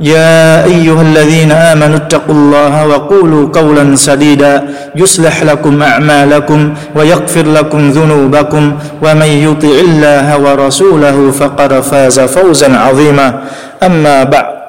[0.00, 8.78] يا أيها الذين آمنوا اتقوا الله وقولوا قولا سديدا يصلح لكم أعمالكم ويغفر لكم ذنوبكم
[9.02, 13.42] ومن يطع الله ورسوله فقد فاز فوزا عظيما.
[13.82, 14.60] أما بعد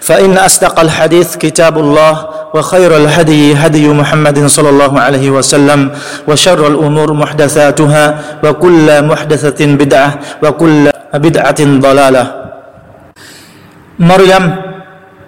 [0.00, 5.90] فإن أصدق الحديث كتاب الله وخير الهدي هدي محمد صلى الله عليه وسلم
[6.28, 8.04] وشر الأمور محدثاتها
[8.44, 12.45] وكل محدثة بدعة وكل بدعة ضلالة.
[13.98, 14.50] Maryam,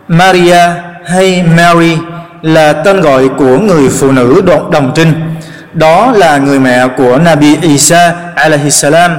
[0.09, 0.61] Maria
[1.07, 1.97] hay Mary
[2.43, 5.13] là tên gọi của người phụ nữ đồng, đồng trinh.
[5.73, 9.11] Đó là người mẹ của Nabi Isa alaihi salam,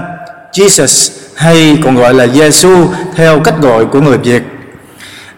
[0.54, 4.44] Jesus hay còn gọi là Giêsu theo cách gọi của người Việt.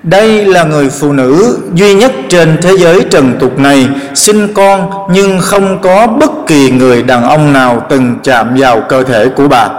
[0.03, 4.91] Đây là người phụ nữ duy nhất trên thế giới trần tục này sinh con
[5.11, 9.47] nhưng không có bất kỳ người đàn ông nào từng chạm vào cơ thể của
[9.47, 9.69] bà.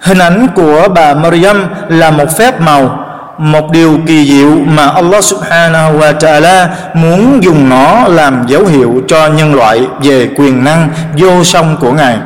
[0.00, 3.01] Hình ảnh của bà Maryam là một phép màu
[3.42, 9.02] một điều kỳ diệu mà Allah subhanahu wa ta'ala muốn dùng nó làm dấu hiệu
[9.08, 12.18] cho nhân loại về quyền năng vô song của Ngài.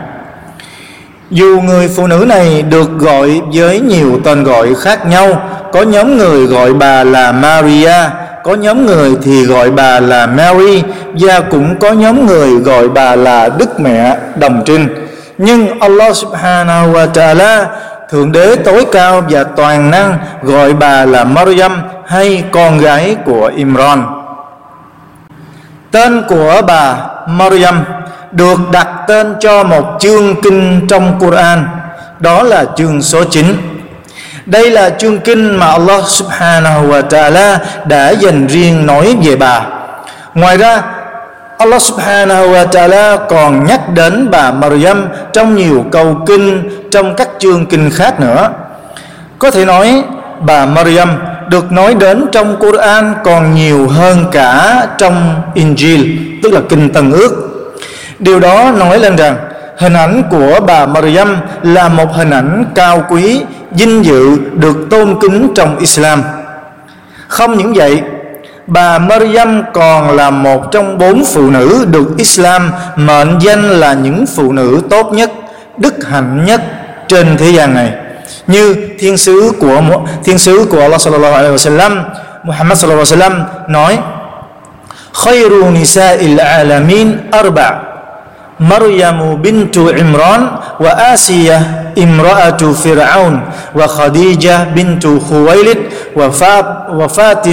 [1.30, 5.42] Dù người phụ nữ này được gọi với nhiều tên gọi khác nhau,
[5.72, 7.94] có nhóm người gọi bà là Maria,
[8.46, 10.82] có nhóm người thì gọi bà là Mary
[11.14, 14.88] và cũng có nhóm người gọi bà là Đức Mẹ Đồng Trinh.
[15.38, 17.64] Nhưng Allah subhanahu wa ta'ala
[18.10, 23.50] Thượng đế tối cao và toàn năng gọi bà là Maryam hay con gái của
[23.56, 24.06] Imran.
[25.90, 26.96] Tên của bà
[27.28, 27.84] Maryam
[28.32, 31.68] được đặt tên cho một chương kinh trong Quran,
[32.18, 33.56] đó là chương số 9.
[34.46, 39.62] Đây là chương kinh mà Allah Subhanahu wa Ta'ala đã dành riêng nói về bà.
[40.34, 40.82] Ngoài ra,
[41.58, 47.28] Allah subhanahu wa ta'ala còn nhắc đến bà Maryam trong nhiều câu kinh trong các
[47.38, 48.50] chương kinh khác nữa.
[49.38, 50.02] Có thể nói
[50.40, 51.18] bà Maryam
[51.48, 57.12] được nói đến trong Quran còn nhiều hơn cả trong Injil, tức là kinh Tân
[57.12, 57.32] Ước.
[58.18, 59.36] Điều đó nói lên rằng
[59.78, 65.18] hình ảnh của bà Maryam là một hình ảnh cao quý, vinh dự được tôn
[65.20, 66.22] kính trong Islam.
[67.28, 68.02] Không những vậy,
[68.66, 74.26] Bà Maryam còn là một trong bốn phụ nữ được Islam mệnh danh là những
[74.36, 75.30] phụ nữ tốt nhất,
[75.78, 76.62] đức hạnh nhất
[77.08, 77.92] trên thế gian này.
[78.46, 79.82] Như thiên sứ của
[80.24, 82.02] thiên sứ của Allah sallallahu alaihi wasallam,
[82.44, 83.98] Muhammad sallallahu alaihi wasallam nói:
[85.24, 87.95] "Khairu nisa'il alamin arba'
[88.58, 90.48] Maryamu bintu Imran
[90.80, 93.40] wa Asiyah imra'atu Fir'aun
[93.76, 95.78] wa Khadijah bintu Khuwailid
[96.16, 96.32] wa,
[97.08, 97.44] Fat,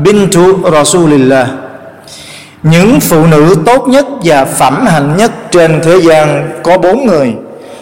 [0.00, 1.48] bintu Rasulillah.
[2.62, 7.34] Những phụ nữ tốt nhất và phẩm hạnh nhất trên thế gian có bốn người.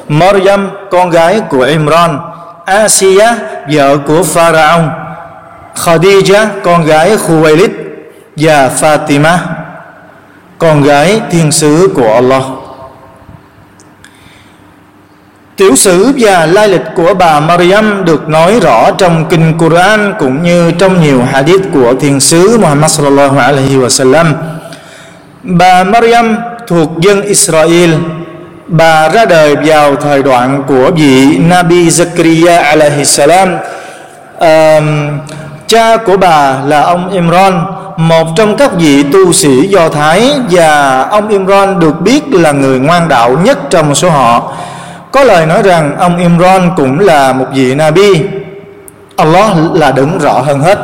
[0.09, 2.19] Maryam con gái của Imran
[2.65, 3.35] Asiya
[3.73, 4.91] vợ của Pharaon
[5.75, 7.71] Khadija con gái Khuwailid
[8.37, 9.39] và Fatima
[10.59, 12.43] con gái thiên sứ của Allah
[15.59, 20.43] Tiểu sử và lai lịch của bà Maryam được nói rõ trong kinh Quran cũng
[20.43, 24.33] như trong nhiều hadith của thiên sứ Muhammad sallallahu alaihi wasallam.
[25.43, 26.37] Bà Maryam
[26.67, 27.95] thuộc dân Israel.
[28.67, 33.57] Bà ra đời vào thời đoạn của vị Nabi Zakaria alaihi salam.
[34.39, 35.19] Um,
[35.69, 37.67] cha của bà là ông Imran,
[37.97, 42.79] một trong các vị tu sĩ Do Thái, và ông Imran được biết là người
[42.79, 44.53] ngoan đạo nhất trong số họ.
[45.13, 48.23] Có lời nói rằng ông Imran cũng là một vị Nabi.
[49.17, 50.79] Allah là đứng rõ hơn hết.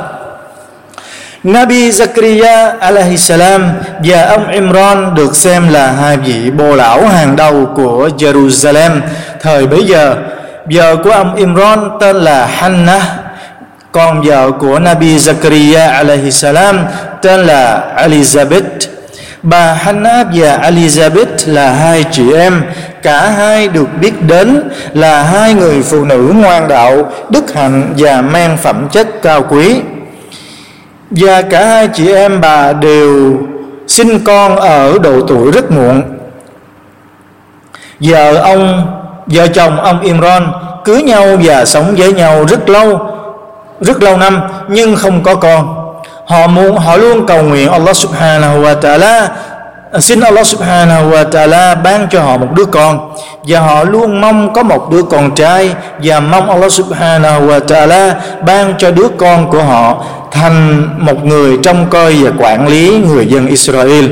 [1.44, 3.72] Nabi Zakaria alaihi salam
[4.04, 8.90] và ông Imran được xem là hai vị bồ lão hàng đầu của Jerusalem
[9.40, 10.16] thời bấy giờ.
[10.70, 13.02] Vợ của ông Imran tên là Hannah
[13.94, 16.80] con vợ của Nabi Zakaria alaihi salam,
[17.22, 18.88] tên là Elizabeth.
[19.42, 22.62] Bà Hannah và Elizabeth là hai chị em.
[23.02, 28.22] Cả hai được biết đến là hai người phụ nữ ngoan đạo, đức hạnh và
[28.22, 29.80] mang phẩm chất cao quý.
[31.10, 33.36] Và cả hai chị em bà đều
[33.86, 36.02] sinh con ở độ tuổi rất muộn.
[38.00, 38.86] Vợ ông,
[39.26, 40.52] vợ chồng ông Imran,
[40.84, 43.10] cưới nhau và sống với nhau rất lâu
[43.80, 45.90] rất lâu năm nhưng không có con.
[46.26, 49.28] Họ muốn, họ luôn cầu nguyện Allah Subhanahu wa Taala
[49.92, 53.12] à, xin Allah Subhanahu wa Taala ban cho họ một đứa con.
[53.48, 58.14] Và họ luôn mong có một đứa con trai và mong Allah Subhanahu wa Taala
[58.46, 63.26] ban cho đứa con của họ thành một người trông coi và quản lý người
[63.26, 64.04] dân Israel.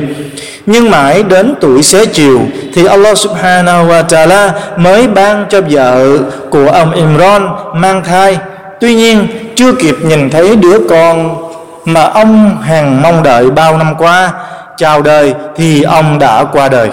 [0.66, 2.40] Nhưng mãi đến tuổi xế chiều
[2.74, 6.18] thì Allah subhanahu wa ta'ala mới ban cho vợ
[6.50, 8.38] của ông Imran mang thai
[8.82, 11.36] tuy nhiên, chưa kịp nhìn thấy đứa con
[11.84, 14.30] mà ông hàng mong đợi bao năm qua,
[14.76, 16.90] chào đời thì ông đã qua đời.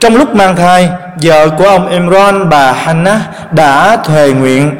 [0.00, 0.88] Trong lúc mang thai,
[1.22, 3.20] vợ của ông Imran, bà Hannah,
[3.52, 4.76] đã thề nguyện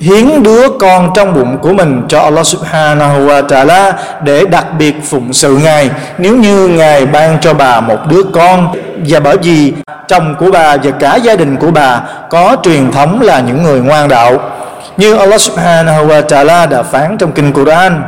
[0.00, 3.92] hiến đứa con trong bụng của mình cho Allah Subhanahu wa Taala
[4.24, 8.74] để đặc biệt phụng sự Ngài, nếu như Ngài ban cho bà một đứa con.
[9.08, 9.72] Và bởi vì
[10.08, 12.00] chồng của bà và cả gia đình của bà
[12.30, 14.38] có truyền thống là những người ngoan đạo.
[14.96, 18.02] Như Allah Subhanahu wa Taala đã phán trong kinh Quran.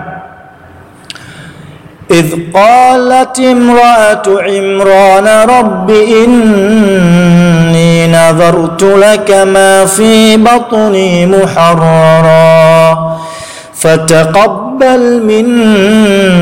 [2.10, 13.18] إذ قالت امرأة عمران رب إني نذرت لك ما في بطني محررا
[13.74, 16.34] فتقبل مني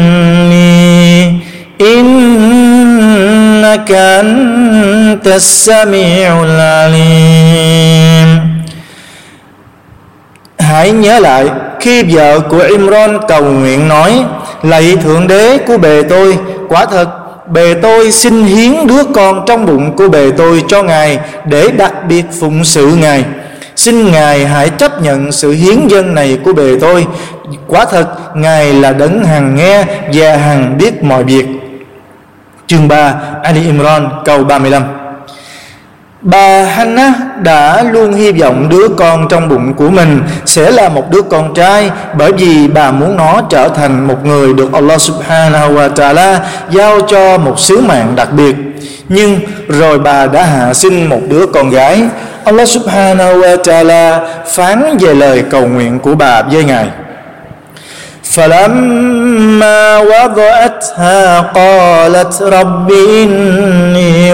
[1.80, 8.51] إنك أنت السميع العليم
[10.72, 11.46] Hãy nhớ lại,
[11.80, 14.24] khi vợ của Imron cầu nguyện nói,
[14.62, 16.38] lạy thượng đế của bề tôi,
[16.68, 17.08] quả thật,
[17.48, 21.92] bề tôi xin hiến đứa con trong bụng của bề tôi cho ngài để đặc
[22.08, 23.24] biệt phụng sự ngài.
[23.76, 27.06] Xin ngài hãy chấp nhận sự hiến dân này của bề tôi.
[27.68, 31.46] Quả thật, ngài là đấng hằng nghe và hằng biết mọi việc.
[32.66, 35.01] Chương 3 Ali Imran, câu 35
[36.21, 41.11] Bà Hannah đã luôn hy vọng đứa con trong bụng của mình sẽ là một
[41.11, 45.73] đứa con trai bởi vì bà muốn nó trở thành một người được Allah Subhanahu
[45.73, 48.55] wa Ta'ala giao cho một sứ mạng đặc biệt.
[49.09, 52.03] Nhưng rồi bà đã hạ sinh một đứa con gái.
[52.43, 56.87] Allah Subhanahu wa Ta'ala phán về lời cầu nguyện của bà với Ngài.
[58.37, 64.33] فلما وضعتها قالت رب إني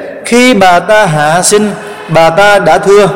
[0.25, 1.71] khi bà ta hạ sinh,
[2.09, 3.07] Bà ta đã thưa,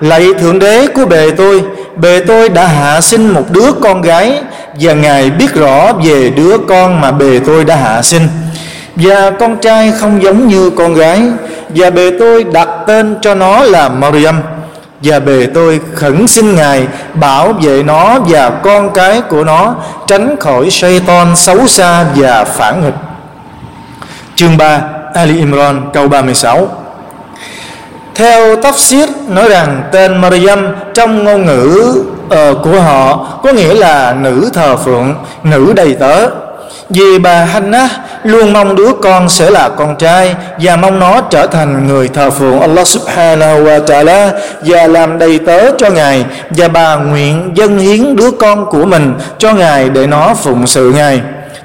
[0.00, 1.62] Lạy Thượng Đế của bề tôi
[1.96, 4.40] Bề tôi đã hạ sinh một đứa con gái,
[4.80, 8.28] Và Ngài biết rõ về đứa con mà bề tôi đã hạ sinh.
[8.96, 11.22] Và con trai không giống như con gái,
[11.68, 14.42] Và bề tôi đặt tên cho nó là Maryam
[15.02, 19.74] và bề tôi khẩn xin Ngài bảo vệ nó và con cái của nó,
[20.06, 22.94] tránh khỏi Satan xấu xa và phản nghịch.
[24.34, 24.80] Chương 3
[25.14, 26.68] Ali Imran câu 36
[28.14, 31.94] Theo Tafsir nói rằng tên Maryam trong ngôn ngữ
[32.26, 36.28] uh, của họ có nghĩa là nữ thờ phượng, nữ đầy tớ
[36.90, 37.90] vì bà Hannah
[38.22, 42.30] luôn mong đứa con sẽ là con trai và mong nó trở thành người thờ
[42.30, 44.30] phượng Allah subhanahu wa ta'ala
[44.64, 49.14] và làm đầy tớ cho Ngài và bà nguyện dâng hiến đứa con của mình
[49.38, 51.20] cho Ngài để nó phụng sự Ngài.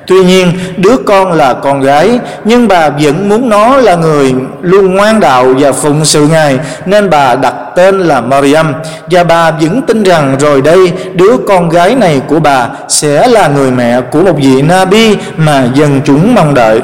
[0.08, 4.96] Tuy nhiên, đứa con là con gái, Nhưng bà vẫn muốn nó là người luôn
[4.96, 8.74] ngoan đạo và phụng sự Ngài, Nên bà đặt tên là Mariam
[9.08, 13.48] Và bà vẫn tin rằng rồi đây, đứa con gái này của bà Sẽ là
[13.48, 16.82] người mẹ của một vị Nabi mà dân chúng mong đợi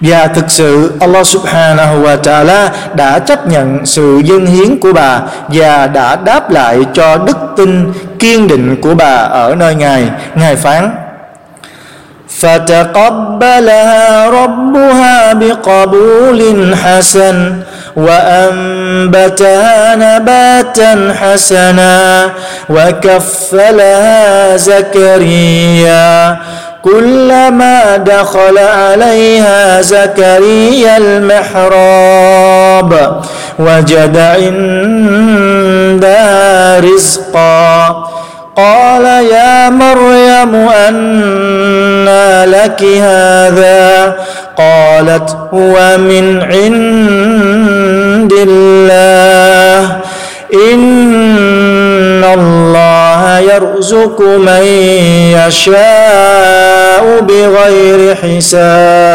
[0.00, 5.20] và thực sự, Allah subhanahu wa ta'ala đã chấp nhận sự dân hiến của bà
[5.48, 10.10] và đã đáp lại cho đức tin kiên định của bà ở nơi Ngài.
[10.34, 10.90] Ngài phán
[12.28, 17.56] فتقبلها ربها بقبول حسن
[17.96, 22.30] وأنبتها نباتا حسنا
[22.68, 26.36] وكفلها زكريا
[26.82, 32.92] كلما دخل عليها زكريا المحراب
[33.58, 34.16] وجد
[35.78, 38.08] عندها رزقا
[38.57, 44.13] قال يا مريم أنى لك هذا
[44.57, 49.97] قالت هو من عند الله
[50.53, 54.63] إن الله يرزق من
[55.33, 59.13] يشاء بغير حساب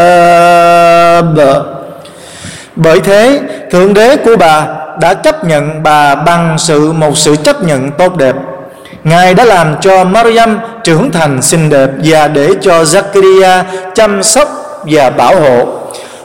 [2.76, 3.40] Bởi thế
[3.71, 4.67] Thượng Đế của bà
[5.00, 8.35] đã chấp nhận bà bằng sự một sự chấp nhận tốt đẹp
[9.03, 13.63] Ngài đã làm cho Maryam trưởng thành xinh đẹp và để cho Zakaria
[13.95, 14.48] chăm sóc
[14.86, 15.67] và bảo hộ.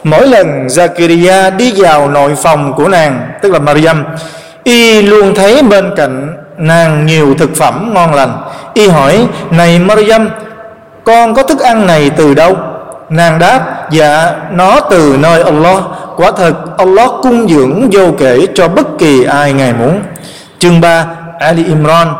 [0.04, 4.04] Mỗi lần Zakaria đi vào nội phòng của nàng, tức là Maryam,
[4.64, 8.42] y luôn thấy bên cạnh nàng nhiều thực phẩm ngon lành.
[8.74, 10.30] Y hỏi, này Maryam,
[11.04, 12.56] con có thức ăn này từ đâu?
[13.10, 15.82] Nàng đáp, dạ nó từ nơi Allah.
[16.16, 20.02] Quả thật Allah cung dưỡng vô kể cho bất kỳ ai Ngài muốn.
[20.58, 21.06] Chương 3
[21.38, 22.14] Ali Imran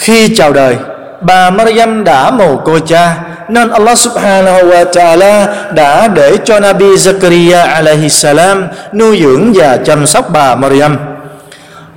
[0.00, 0.76] khi chào đời,
[1.20, 3.16] bà Maryam đã mồ côi cha,
[3.48, 9.76] nên Allah subhanahu wa ta'ala đã để cho Nabi Zakaria alaihi salam nuôi dưỡng và
[9.76, 10.96] chăm sóc bà Maryam.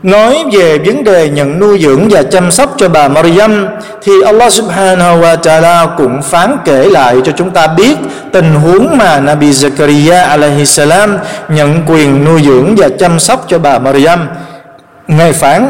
[0.03, 3.67] Nói về vấn đề nhận nuôi dưỡng và chăm sóc cho bà Maryam,
[4.01, 7.95] Thì Allah subhanahu wa ta'ala cũng phán kể lại cho chúng ta biết
[8.31, 11.17] Tình huống mà Nabi Zakaria alaihi salam
[11.47, 14.27] nhận quyền nuôi dưỡng và chăm sóc cho bà Maryam.
[15.07, 15.69] Ngài phán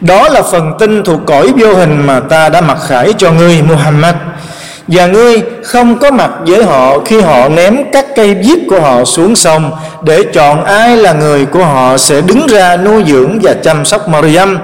[0.00, 3.62] Đó là phần tin thuộc cõi vô hình mà ta đã mặc khải cho ngươi
[3.62, 4.14] Muhammad.
[4.88, 9.04] Và ngươi không có mặt với họ khi họ ném các cây viết của họ
[9.04, 9.70] xuống sông
[10.02, 14.08] để chọn ai là người của họ sẽ đứng ra nuôi dưỡng và chăm sóc
[14.08, 14.58] Maryam.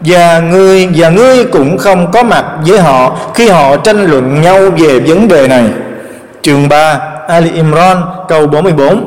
[0.00, 4.60] Và ngươi và ngươi cũng không có mặt với họ khi họ tranh luận nhau
[4.78, 5.64] về vấn đề này.
[6.42, 9.04] Chương 3 Ali Imran câu 44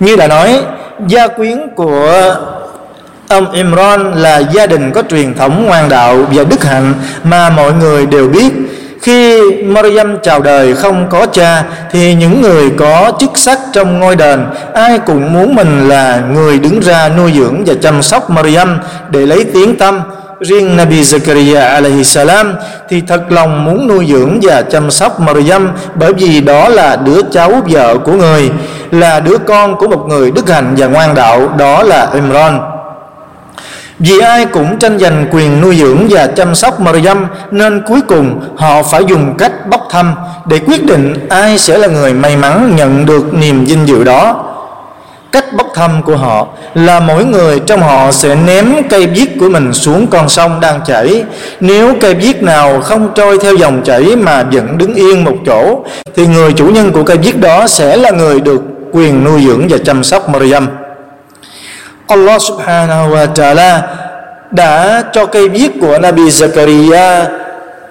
[0.00, 0.60] Như đã nói,
[1.06, 2.34] gia quyến của
[3.28, 6.94] ông Imran là gia đình có truyền thống ngoan đạo và đức hạnh
[7.24, 8.52] mà mọi người đều biết.
[9.02, 14.16] Khi Maryam chào đời không có cha, thì những người có chức sắc trong ngôi
[14.16, 18.78] đền, ai cũng muốn mình là người đứng ra nuôi dưỡng và chăm sóc Maryam
[19.10, 20.00] để lấy tiếng tâm.
[20.40, 22.54] Riêng Nabi Zakaria alaihi salam
[22.88, 27.20] thì thật lòng muốn nuôi dưỡng và chăm sóc Maryam bởi vì đó là đứa
[27.32, 28.50] cháu vợ của người,
[28.90, 32.60] là đứa con của một người đức hạnh và ngoan đạo, đó là Imran
[33.98, 38.40] vì ai cũng tranh giành quyền nuôi dưỡng và chăm sóc Maryam, Nên cuối cùng
[38.56, 40.14] họ phải dùng cách bốc thăm
[40.46, 44.44] Để quyết định ai sẽ là người may mắn nhận được niềm vinh dự đó.
[45.32, 49.48] Cách bốc thăm của họ là mỗi người trong họ sẽ ném cây viết của
[49.48, 51.24] mình xuống con sông đang chảy.
[51.60, 55.84] Nếu cây viết nào không trôi theo dòng chảy mà vẫn đứng yên một chỗ,
[56.16, 58.62] Thì người chủ nhân của cây viết đó sẽ là người được
[58.92, 60.68] quyền nuôi dưỡng và chăm sóc Maryam.
[62.08, 63.80] Allah subhanahu wa ta'ala
[64.50, 67.24] đã cho cây viết của Nabi Zakaria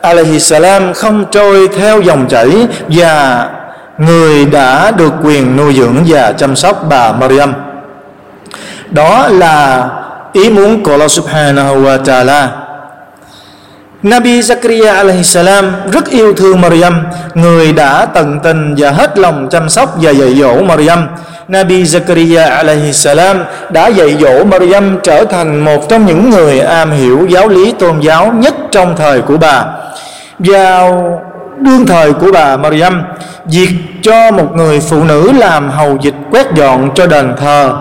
[0.02, 3.50] alaihi salam không trôi theo dòng chảy và
[3.98, 7.54] người đã được quyền nuôi dưỡng và chăm sóc bà Maryam.
[8.90, 9.90] Đó là
[10.34, 12.48] ý muốn của Allah subhanahu wa ta'ala.
[14.04, 19.48] Nabi Zakaria alaihi salam rất yêu thương Maryam, người đã tận tình và hết lòng
[19.52, 21.08] chăm sóc và dạy dỗ Maryam.
[21.48, 26.92] Nabi Zakaria alaihi salam đã dạy dỗ Maryam trở thành một trong những người am
[26.92, 29.66] hiểu giáo lý tôn giáo nhất trong thời của bà.
[30.39, 31.22] Vào
[31.60, 33.04] đương thời của bà Maryam,
[33.46, 33.70] việc
[34.01, 37.74] cho một người phụ nữ làm hầu dịch quét dọn cho đền thờ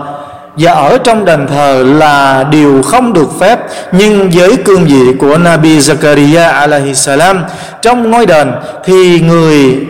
[0.57, 3.59] và ở trong đền thờ là điều không được phép
[3.91, 7.43] nhưng với cương vị của Nabi Zakaria alaihi salam
[7.81, 8.51] trong ngôi đền
[8.85, 9.87] thì người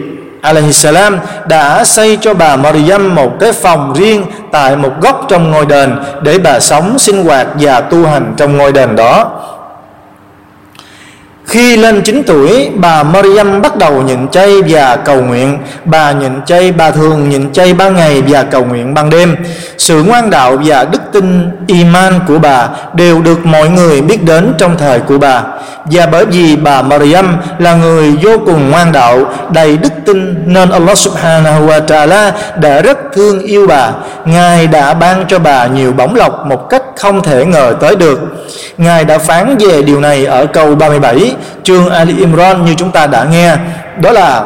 [0.72, 5.66] salam, đã xây cho bà Maryam một cái phòng riêng tại một góc trong ngôi
[5.66, 9.32] đền để bà sống sinh hoạt và tu hành trong ngôi đền đó.
[11.48, 15.60] Khi lên 9 tuổi, bà Maryam bắt đầu nhịn chay và cầu nguyện.
[15.86, 19.36] Bà nhịn chay, bà thường nhịn chay ban ngày và cầu nguyện ban đêm.
[19.78, 24.54] Sự ngoan đạo và đức tin iman của bà đều được mọi người biết đến
[24.58, 25.44] trong thời của bà.
[25.86, 30.70] Và bởi vì bà Maryam là người vô cùng ngoan đạo, đầy đức tin nên
[30.70, 33.92] Allah subhanahu wa ta'ala đã rất thương yêu bà.
[34.26, 38.20] Ngài đã ban cho bà nhiều bổng lộc một cách không thể ngờ tới được.
[38.78, 43.08] Ngài đã phán về điều này ở câu 37 chương Ali Imran như chúng ta
[43.08, 43.56] đã nghe.
[44.02, 44.44] Đó là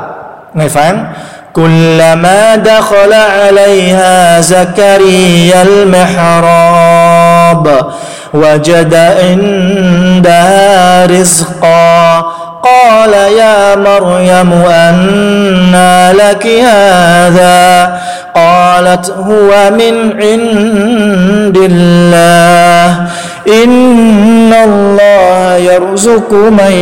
[0.54, 1.06] ngài phán
[1.54, 6.86] كلما دخل عليها زكريا المحراب
[8.34, 10.66] وجد عندها
[11.06, 12.20] رزقا
[12.64, 17.98] قال يا مريم أنى لك هذا
[18.36, 21.01] قالت هو من عند
[26.01, 26.73] يرزق من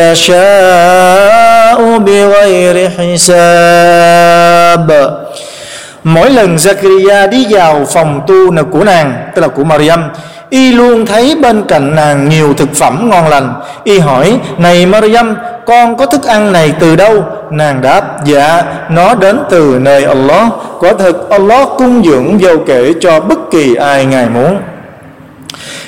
[0.00, 4.88] يشاء بغير حساب
[6.04, 8.34] Mỗi lần Zakaria đi vào phòng tu
[8.70, 10.10] của nàng Tức là của Maryam
[10.50, 13.54] Y luôn thấy bên cạnh nàng nhiều thực phẩm ngon lành
[13.84, 19.14] Y hỏi Này Maryam con có thức ăn này từ đâu Nàng đáp Dạ nó
[19.14, 20.46] đến từ nơi Allah
[20.78, 24.58] Quả thực Allah cung dưỡng vô kể cho bất kỳ ai Ngài muốn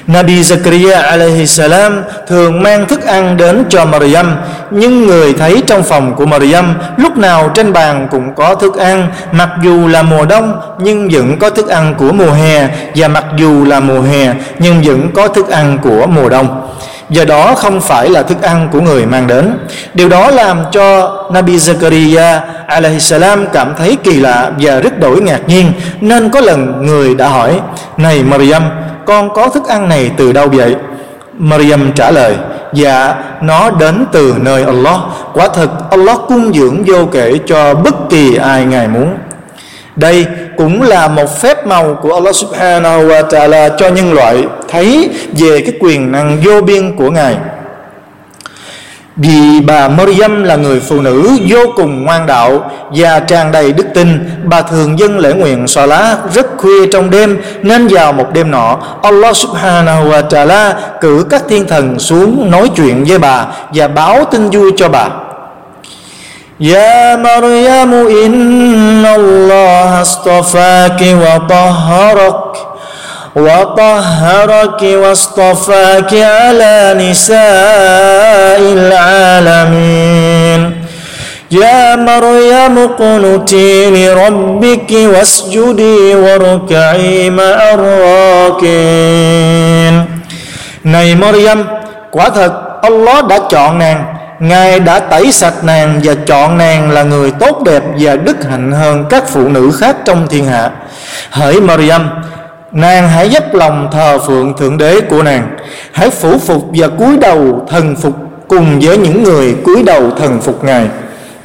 [0.10, 4.36] Nabi Zakaria alaihi salam thường mang thức ăn đến cho Maryam.
[4.72, 9.08] Nhưng người thấy trong phòng của Maryam, lúc nào trên bàn cũng có thức ăn,
[9.32, 13.26] mặc dù là mùa đông, nhưng vẫn có thức ăn của mùa hè, và mặc
[13.38, 16.68] dù là mùa hè, nhưng vẫn có thức ăn của mùa đông
[17.10, 19.58] do đó không phải là thức ăn của người mang đến.
[19.94, 25.22] Điều đó làm cho Nabi Zakaria alaihi salam cảm thấy kỳ lạ và rất đổi
[25.22, 27.60] ngạc nhiên, nên có lần người đã hỏi,
[27.98, 28.64] này Maryam,
[29.06, 30.76] con có thức ăn này từ đâu vậy?
[31.38, 32.36] Maryam trả lời
[32.74, 35.00] Dạ nó đến từ nơi Allah.
[35.34, 39.14] Quả thật Allah cung dưỡng vô kể cho bất kỳ ai Ngài muốn.
[40.00, 40.26] Đây
[40.58, 45.62] cũng là một phép màu của Allah subhanahu wa ta'ala cho nhân loại Thấy về
[45.62, 47.36] cái quyền năng vô biên của Ngài
[49.22, 53.86] vì bà Maryam là người phụ nữ vô cùng ngoan đạo và tràn đầy đức
[53.94, 58.34] tin, bà thường dân lễ nguyện xòa lá rất khuya trong đêm nên vào một
[58.34, 63.46] đêm nọ, Allah subhanahu wa ta'ala cử các thiên thần xuống nói chuyện với bà
[63.74, 65.10] và báo tin vui cho bà.
[66.60, 67.94] يا مريم
[68.26, 72.58] إن الله اصطفاك وطهرك
[73.36, 80.62] وطهرك واصطفاك على نساء العالمين.
[81.52, 87.74] يا مريم اقنتي لربك واسجدي واركعي مع
[88.60, 90.06] الراكين
[90.84, 91.64] Này Maryam,
[92.12, 97.04] quả thật Allah đã chọn nàng Ngài đã tẩy sạch nàng và chọn nàng là
[97.04, 100.72] người tốt đẹp và đức hạnh hơn các phụ nữ khác trong thiên hạ.
[101.30, 102.10] Hỡi Maryam,
[102.72, 105.58] nàng hãy dấp lòng thờ phượng thượng đế của nàng.
[105.92, 108.14] Hãy phủ phục và cúi đầu thần phục
[108.48, 110.88] cùng với những người cúi đầu thần phục ngài.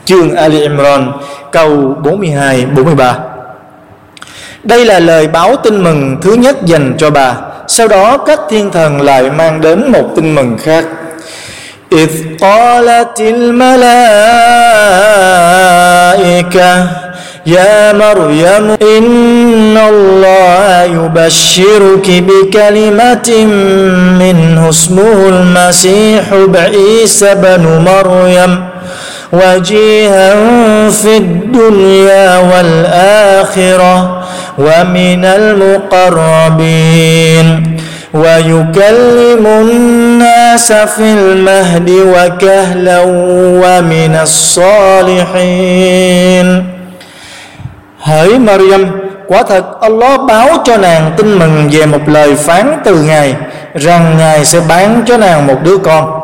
[0.05, 1.13] Chương Ali Imran
[1.53, 3.15] câu 42 43
[4.65, 7.35] đây là lời báo tin mừng thứ nhất dành cho bà.
[7.69, 10.85] Sau đó các thiên thần lại mang đến một tin mừng khác.
[11.93, 13.75] إذ قالت الملائكة
[17.47, 23.45] يا مريم إن الله يبشرك بكلمة
[24.19, 28.65] منه اسمه المسيح بعيسى بن مريم
[29.33, 30.35] وجيها
[30.91, 34.25] في الدنيا والآخرة
[34.59, 35.25] ومن
[36.45, 37.81] المقربين.
[38.14, 43.00] ويكلم الناس في المهد وكهلا
[43.62, 45.68] ومن الصالحين
[48.00, 48.86] Hỡi Maryam
[49.28, 53.36] Quả thật Allah báo cho nàng tin mừng về một lời phán từ Ngài
[53.76, 56.20] Rằng Ngài sẽ bán cho nàng một đứa con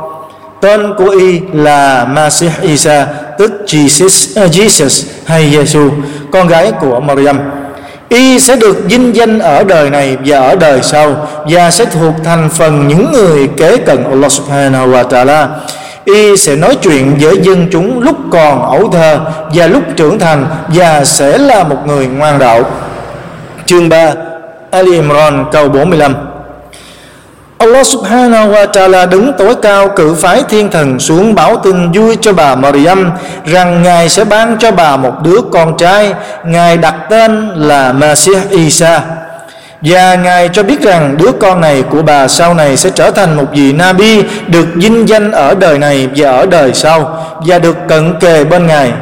[0.61, 5.89] Tên của y là Masih Isa Tức Jesus, uh, Jesus hay Jesus
[6.31, 7.39] Con gái của Maryam
[8.10, 12.14] Y sẽ được vinh danh ở đời này và ở đời sau, Và sẽ thuộc
[12.24, 15.46] thành phần những người kế cận Allah subhanahu wa ta'ala.
[16.04, 19.20] Y sẽ nói chuyện với dân chúng lúc còn ấu thơ
[19.54, 22.62] và lúc trưởng thành và sẽ là một người ngoan đạo.
[23.66, 24.12] Chương 3
[24.70, 26.29] Ali Imran, câu 45
[27.60, 32.16] Allah subhanahu wa ta'ala đứng tối cao, cử phái thiên thần xuống báo tin vui
[32.20, 33.10] cho bà Maryam,
[33.44, 38.50] rằng Ngài sẽ ban cho bà một đứa con trai Ngài đặt tên là Masih
[38.50, 39.02] Isa
[39.80, 43.36] và Ngài cho biết rằng đứa con này của bà sau này sẽ trở thành
[43.36, 47.76] một vị Nabi được vinh danh ở đời này và ở đời sau, và được
[47.88, 48.92] cận kề bên Ngài.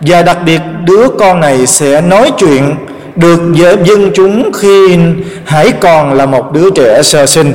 [0.00, 2.76] Và đặc biệt, đứa con này sẽ nói chuyện
[3.16, 3.40] được
[3.84, 4.98] dân chúng khi
[5.44, 7.54] hãy còn là một đứa trẻ sơ sinh.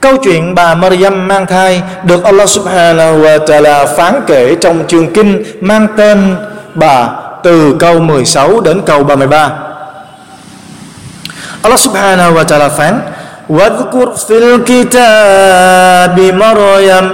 [0.00, 5.12] Câu chuyện bà Maryam mang thai được Allah subhanahu wa ta'ala phán kể trong chương
[5.12, 6.36] kinh mang tên
[6.74, 7.08] bà
[7.42, 9.50] từ câu 16 đến câu 33.
[11.62, 13.00] Allah subhanahu wa ta'ala phán
[13.48, 17.06] واذكر في الكتاب مريم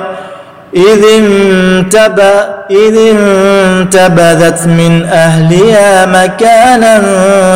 [0.75, 2.35] إذ انتبأ
[2.71, 6.95] إذ انتبذت من أهلها مكانا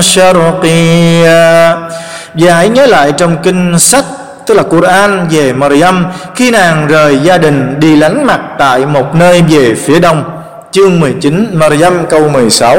[0.00, 1.74] شرقيا
[2.34, 4.04] Và hãy nhớ lại trong kinh sách
[4.49, 6.05] tức là Quran về Maryam.
[6.35, 10.23] Khi nàng rời gia đình đi lánh mặt tại một nơi về phía đông.
[10.71, 12.77] Chương 19 Maryam câu 16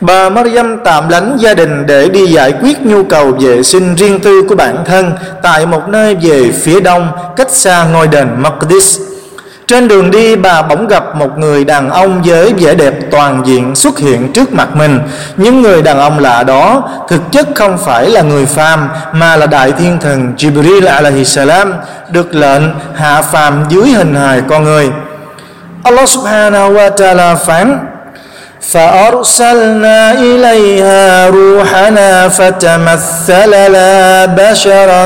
[0.00, 4.20] Bà Maryam tạm lánh gia đình để đi giải quyết nhu cầu vệ sinh riêng
[4.20, 9.00] tư của bản thân tại một nơi về phía đông, cách xa ngôi đền Maqdis.
[9.67, 13.75] Trên đường đi bà bỗng gặp một người đàn ông với vẻ đẹp toàn diện
[13.75, 14.99] xuất hiện trước mặt mình
[15.37, 19.45] Những người đàn ông lạ đó thực chất không phải là người phàm Mà là
[19.45, 21.73] đại thiên thần Jibril alaihi salam
[22.09, 22.63] Được lệnh
[22.95, 24.89] hạ phàm dưới hình hài con người
[25.83, 27.79] Allah subhanahu wa ta'ala phán
[28.61, 35.03] فأرسلنا إليها روحنا فتمثل لها بشرا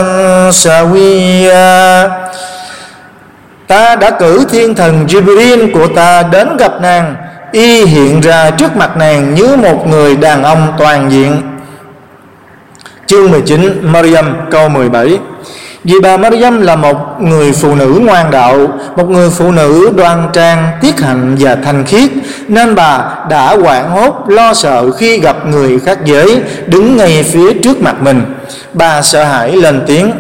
[0.51, 2.11] سويا
[3.70, 7.14] Ta đã cử thiên thần Jibril của ta đến gặp nàng
[7.52, 11.42] Y hiện ra trước mặt nàng như một người đàn ông toàn diện.
[13.06, 15.18] Chương 19 Maryam câu 17
[15.84, 18.58] vì bà Maryam là một người phụ nữ ngoan đạo
[18.96, 22.10] Một người phụ nữ đoan trang, tiết hạnh và thanh khiết
[22.48, 27.52] Nên bà đã hoảng hốt, lo sợ khi gặp người khác giới Đứng ngay phía
[27.52, 28.22] trước mặt mình.
[28.72, 30.12] Bà sợ hãi lên tiếng.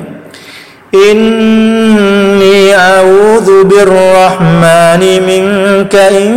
[0.93, 6.27] إني أعوذ بالرحمن منك إن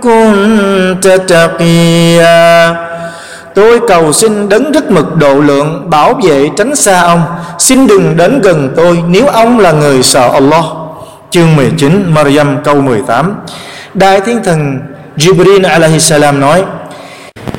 [0.00, 2.76] كنت تقيا
[3.54, 7.22] Tôi cầu xin đấng rất mực độ lượng Bảo vệ tránh xa ông
[7.58, 10.64] Xin đừng đến gần tôi Nếu ông là người sợ Allah
[11.30, 13.34] Chương 19 Maryam câu 18
[13.94, 14.78] Đại thiên thần
[15.16, 16.64] Jibril alaihi salam nói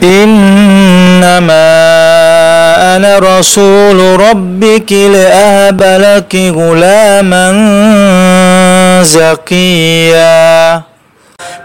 [0.04, 1.70] إنما
[2.96, 7.48] أنا رسول ربك لأهب لك غلاما
[9.04, 10.82] زكيا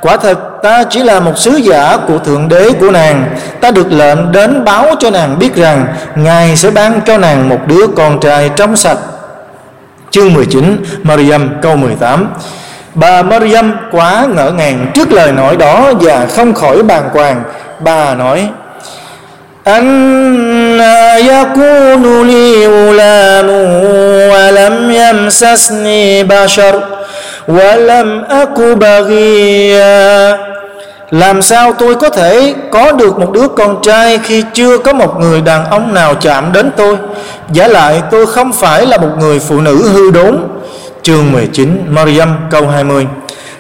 [0.01, 3.93] Quả thật ta chỉ là một sứ giả của Thượng Đế của nàng Ta được
[3.93, 8.21] lệnh đến báo cho nàng biết rằng Ngài sẽ ban cho nàng một đứa con
[8.21, 8.99] trai trong sạch
[10.11, 12.29] Chương 19 Maryam câu 18
[12.95, 17.43] Bà Maryam quá ngỡ ngàng trước lời nói đó Và không khỏi bàng hoàng
[17.83, 18.51] Bà nói
[19.69, 23.49] أنا يكون لي غلام
[24.33, 26.75] ولم يمسسني بشر
[27.49, 30.37] ولم أك بغيا
[31.11, 35.21] làm sao tôi có thể có được một đứa con trai khi chưa có một
[35.21, 36.97] người đàn ông nào chạm đến tôi
[37.53, 40.45] Giả lại tôi không phải là một người phụ nữ hư đốn
[41.03, 43.07] Chương 19 Maryam câu 20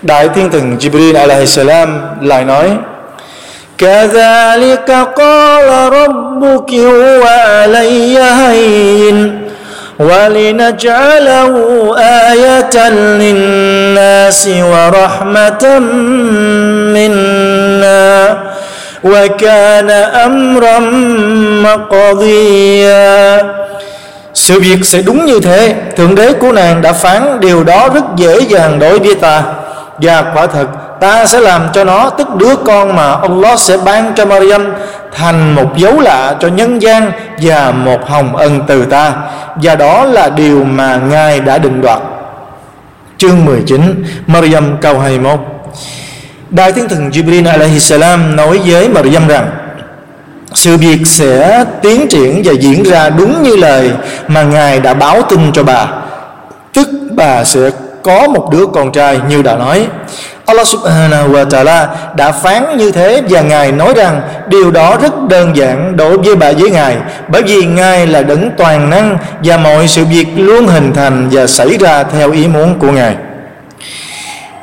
[0.03, 2.71] Đại thiên thần Jibril alaihi salam lại nói
[3.83, 9.49] كذلك قال ربك هو علي هين
[9.99, 11.55] ولنجعله
[11.99, 15.79] آية للناس ورحمة
[16.95, 18.39] منا
[19.05, 19.91] وكان
[20.27, 20.79] أمرا
[21.67, 23.43] مقضيا
[24.35, 28.05] Sự việc sẽ đúng như thế Thượng đế của nàng đã phán Điều đó rất
[28.17, 29.43] dễ dàng đối với ta
[29.99, 30.67] Và quả thật
[31.04, 34.74] ta sẽ làm cho nó, tức đứa con mà Allah sẽ ban cho Maryam
[35.12, 37.12] thành một dấu lạ cho nhân gian
[37.42, 39.14] và một hồng ân từ ta.
[39.56, 42.00] Và đó là điều mà Ngài đã định đoạt.
[43.18, 45.40] Chương 19 Maryam câu 21
[46.50, 49.50] Đại thiên thần Jibril alaihi salam nói với Maryam rằng,
[50.54, 53.92] sự việc sẽ tiến triển và diễn ra đúng như lời
[54.28, 55.88] mà Ngài đã báo tin cho bà.
[56.74, 57.70] Tức bà sẽ
[58.04, 59.88] có một đứa con trai như đã nói.
[60.47, 65.13] Allah subhanahu wa ta'ala đã phán như thế và Ngài nói rằng điều đó rất
[65.29, 66.97] đơn giản đối với bà với Ngài
[67.29, 71.47] bởi vì Ngài là đấng toàn năng và mọi sự việc luôn hình thành và
[71.47, 73.15] xảy ra theo ý muốn của Ngài.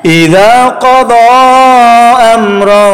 [0.05, 1.29] إذا قضى
[2.35, 2.85] أمرا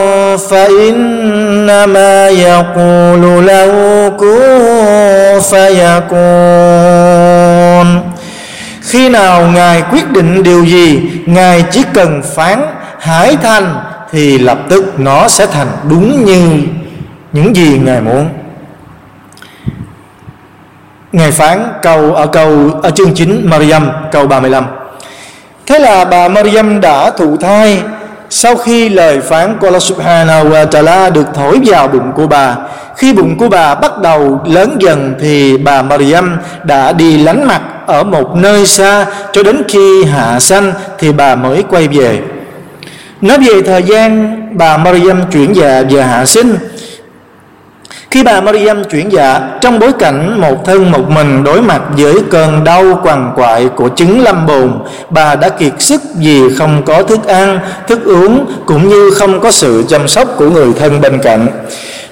[0.50, 3.72] فإنما يقول له
[4.20, 6.82] كن فيكون
[8.82, 12.62] khi nào ngài quyết định điều gì ngài chỉ cần phán
[13.07, 16.63] hãy thành thì lập tức nó sẽ thành đúng như
[17.33, 18.29] những gì ngài muốn.
[21.13, 24.65] Ngài phán câu ở câu ở chương 9 Maryam câu 35
[25.67, 27.83] Thế là bà Maryam đã thụ thai.
[28.31, 32.57] Sau khi lời phán của Allah Subhanahu wa Ta'ala được thổi vào bụng của bà,
[32.97, 37.63] khi bụng của bà bắt đầu lớn dần thì bà Maryam đã đi lánh mặt
[37.87, 42.23] ở một nơi xa cho đến khi hạ sanh thì bà mới quay về
[43.21, 46.57] nói về thời gian bà Maryam chuyển dạ và hạ sinh
[48.11, 52.15] khi bà Maryam chuyển dạ trong bối cảnh một thân một mình đối mặt với
[52.31, 54.73] cơn đau quằn quại của chứng lâm bồn,
[55.11, 59.51] bà đã kiệt sức vì không có thức ăn, thức uống cũng như không có
[59.51, 61.47] sự chăm sóc của người thân bên cạnh.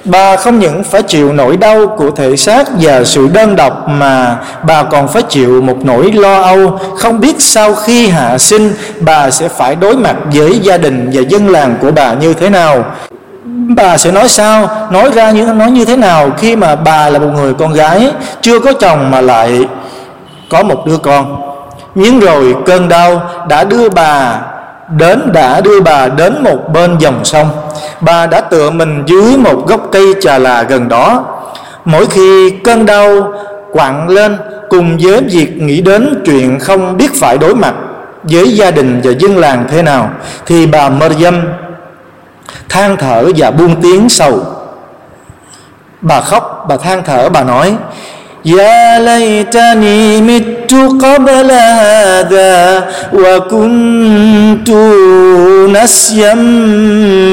[0.05, 4.37] Bà không những phải chịu nỗi đau của thể xác và sự đơn độc mà
[4.63, 6.79] bà còn phải chịu một nỗi lo âu.
[6.99, 11.23] Không biết sau khi hạ sinh, bà sẽ phải đối mặt với gia đình và
[11.29, 12.85] dân làng của bà như thế nào.
[13.77, 14.89] Bà sẽ nói sao?
[14.91, 18.11] Nói ra như, nói như thế nào khi mà bà là một người con gái?
[18.41, 19.69] Chưa có chồng mà lại
[20.51, 21.37] có một đứa con.
[21.95, 24.41] Nhưng rồi cơn đau đã đưa bà
[24.89, 27.51] đến đã đưa bà đến một bên dòng sông.
[28.01, 31.25] Bà đã tựa mình dưới một gốc cây trà là gần đó.
[31.85, 33.33] Mỗi khi cơn đau
[33.73, 34.37] quặn lên,
[34.71, 37.75] cùng với việc nghĩ đến chuyện không biết phải đối mặt
[38.23, 40.11] với gia đình và dân làng thế nào,
[40.47, 41.43] thì bà Maryam
[42.69, 44.41] than thở và buông tiếng sầu.
[46.01, 47.77] Bà khóc, bà than thở, bà nói
[48.46, 54.70] يا ليتني مت قبل هذا وكنت
[55.70, 56.34] نسيا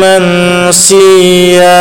[0.02, 1.76] منسيا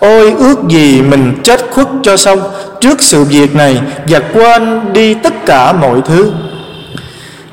[0.00, 2.40] Ôi ước gì mình chết khuất cho xong
[2.80, 6.30] Trước sự việc này Và quên đi tất cả mọi thứ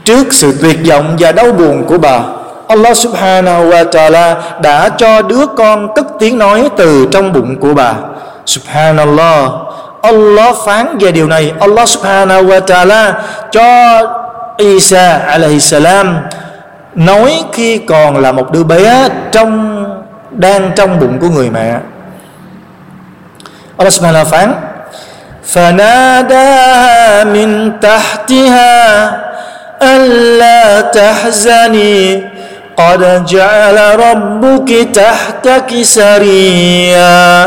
[0.05, 2.19] Trước sự tuyệt vọng và đau buồn của bà
[2.67, 7.73] Allah subhanahu wa ta'ala đã cho đứa con cất tiếng nói từ trong bụng của
[7.73, 7.93] bà
[8.45, 9.51] Subhanallah
[10.01, 13.13] Allah phán về điều này Allah subhanahu wa ta'ala
[13.51, 14.01] cho
[14.57, 16.17] Isa alaihi salam
[16.95, 19.85] nói khi còn là một đứa bé trong
[20.31, 21.79] đang trong bụng của người mẹ
[23.77, 24.53] Allah subhanahu wa phán
[25.45, 28.75] فناداها من تحتها
[29.81, 32.23] ألا تحزني
[32.77, 37.45] قد جعل ربك تحتك سريا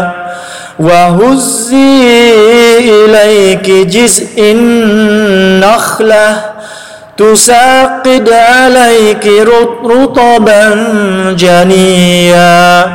[0.78, 2.08] وهزي
[2.78, 6.40] إليك جزء النخلة
[7.16, 9.26] تساقد عليك
[9.84, 10.86] رطبا
[11.38, 12.86] جنيا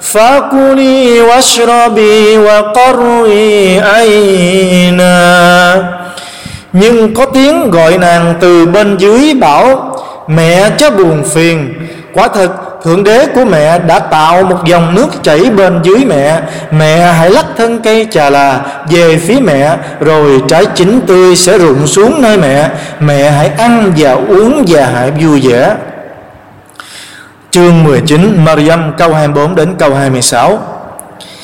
[0.00, 5.22] فكلي واشربي وقري عينا
[6.72, 9.96] nhưng có tiếng gọi nàng từ bên dưới bảo
[10.28, 11.74] mẹ chớ buồn phiền
[12.14, 12.50] quả thật
[12.83, 16.41] thượng đế của mẹ đã tạo một dòng nước chảy bên dưới mẹ.
[16.71, 21.57] Mẹ hãy lắc thân cây trà là về phía mẹ, rồi trái chín tươi sẽ
[21.57, 22.69] rụng xuống nơi mẹ.
[22.99, 25.75] Mẹ hãy ăn và uống và hãy vui vẻ.
[27.51, 30.59] Chương 19 Maryam, câu 24 đến câu 26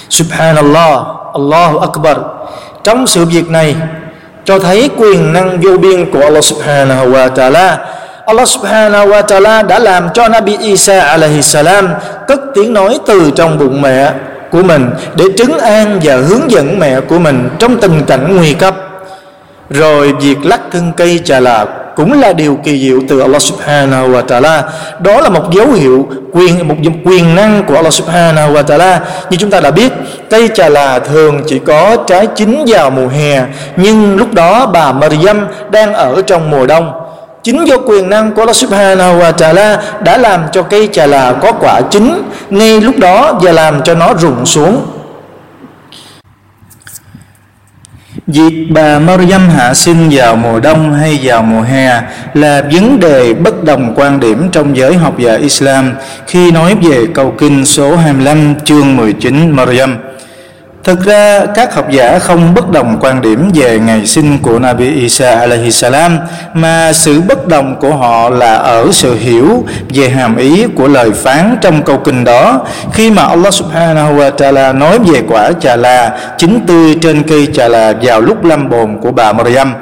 [0.09, 0.99] Subhanallah,
[1.33, 2.17] Allahu Akbar.
[2.83, 3.75] Trong sự việc này,
[4.45, 7.77] cho thấy quyền năng vô biên của Allah Subhanahu wa Ta'ala
[8.25, 11.89] Allah subhanahu wa ta'ala đã làm cho Nabi Isa alaihi salam
[12.27, 14.11] cất tiếng nói từ trong bụng mẹ
[14.51, 18.53] của mình để trấn an và hướng dẫn mẹ của mình trong tình cảnh nguy
[18.53, 18.75] cấp.
[19.69, 24.09] Rồi việc lắc thân cây trà là cũng là điều kỳ diệu từ Allah subhanahu
[24.09, 24.61] wa ta'ala.
[24.99, 28.99] Đó là một dấu hiệu quyền, một quyền năng của Allah subhanahu wa ta'ala.
[29.29, 29.91] Như chúng ta đã biết,
[30.29, 33.43] cây trà là thường chỉ có trái chín vào mùa hè,
[33.75, 37.02] nhưng lúc đó bà Maryam đang ở trong mùa đông.
[37.43, 41.33] Chính do quyền năng của Allah Subhanahu wa Ta'ala đã làm cho cây trà là
[41.41, 44.85] có quả chín, ngay lúc đó và làm cho nó rụng xuống.
[48.27, 52.01] Việc bà Maryam hạ sinh vào mùa đông hay vào mùa hè
[52.33, 55.93] là vấn đề bất đồng quan điểm trong giới học giả Islam
[56.27, 59.97] khi nói về câu kinh số 25 chương 19 Maryam.
[60.83, 64.93] Thực ra, các học giả không bất đồng quan điểm về ngày sinh của Nabi
[64.93, 66.19] Isa alaihi salam,
[66.53, 71.11] mà sự bất đồng của họ là ở sự hiểu về hàm ý của lời
[71.11, 75.75] phán trong câu kinh đó khi mà Allah subhanahu wa ta'ala nói về quả trà
[75.75, 79.73] là chín tươi trên cây trà là vào lúc lâm bồn của bà Maryam.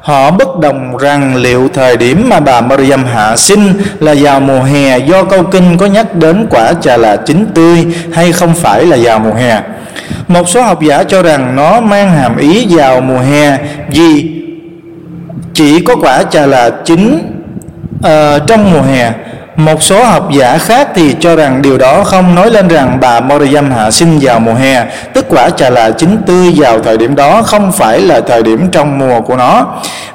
[0.00, 4.62] Họ bất đồng rằng liệu thời điểm mà bà Maryam hạ sinh là vào mùa
[4.62, 8.86] hè do câu kinh có nhắc đến quả trà là chín tươi hay không phải
[8.86, 9.60] là vào mùa hè.
[10.28, 13.58] Một số học giả cho rằng nó mang hàm ý vào mùa hè
[13.90, 14.30] vì
[15.54, 17.18] chỉ có quả trà là chính
[17.98, 19.12] uh, trong mùa hè
[19.56, 23.20] một số học giả khác thì cho rằng điều đó không nói lên rằng bà
[23.20, 27.14] Maryam hạ sinh vào mùa hè, tức quả trà là chín tươi vào thời điểm
[27.14, 29.66] đó không phải là thời điểm trong mùa của nó,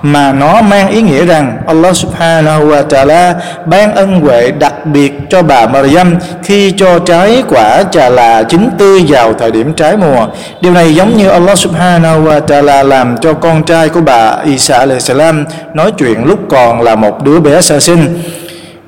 [0.02, 5.14] mà nó mang ý nghĩa rằng Allah Subhanahu wa Taala ban ân huệ đặc biệt
[5.30, 9.98] cho bà Maryam khi cho trái quả trà là chín tươi vào thời điểm trái
[9.98, 10.28] mùa.
[10.62, 14.86] Điều này giống như Allah Subhanahu wa Taala làm cho con trai của bà Isa
[15.00, 18.22] salam nói chuyện lúc còn là một đứa bé sơ sinh.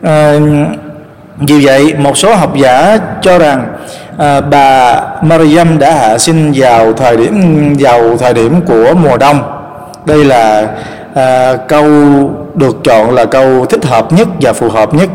[0.04, 0.40] Ờ, à,
[1.38, 3.68] vì vậy một số học giả cho rằng
[4.18, 9.44] à, bà Maryam đã hạ sinh vào thời điểm vào thời điểm của mùa đông.
[10.06, 10.68] Đây là
[11.16, 11.86] à, câu
[12.56, 15.10] được chọn là câu thích hợp nhất và phù hợp nhất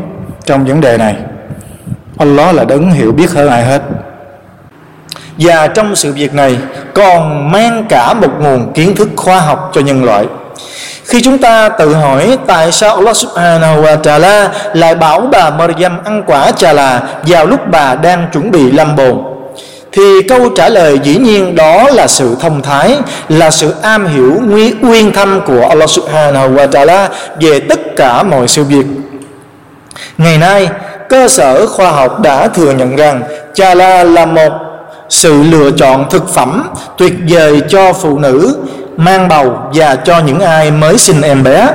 [0.44, 1.16] trong vấn đề này.
[2.18, 3.82] Allah là đấng hiểu biết hơn ai hết.
[5.38, 6.58] Và trong sự việc này
[6.94, 10.26] còn mang cả một nguồn kiến thức khoa học cho nhân loại
[11.08, 16.04] khi chúng ta tự hỏi tại sao Allah subhanahu wa ta'ala lại bảo bà Maryam
[16.04, 19.18] ăn quả trà là vào lúc bà đang chuẩn bị lâm bồn,
[19.92, 24.40] thì câu trả lời dĩ nhiên đó là sự thông thái, là sự am hiểu
[24.44, 27.08] nguyên uyên thâm của Allah subhanahu wa ta'ala
[27.40, 28.86] về tất cả mọi sự việc.
[30.18, 30.68] Ngày nay,
[31.08, 33.22] cơ sở khoa học đã thừa nhận rằng
[33.54, 34.52] trà la là một
[35.08, 36.68] sự lựa chọn thực phẩm
[36.98, 38.56] tuyệt vời cho phụ nữ
[38.98, 41.68] mang bầu và cho những ai mới sinh em bé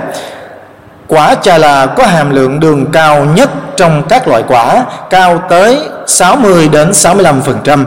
[1.08, 5.78] quả trà là có hàm lượng đường cao nhất trong các loại quả, cao tới
[6.08, 7.86] 60 đến 65%.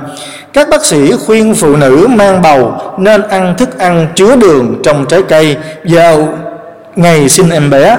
[0.52, 5.06] Các bác sĩ khuyên phụ nữ mang bầu nên ăn thức ăn chứa đường trong
[5.06, 6.28] trái cây vào
[6.96, 7.98] ngày sinh em bé